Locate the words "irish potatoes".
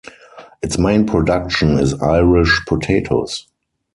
2.01-3.45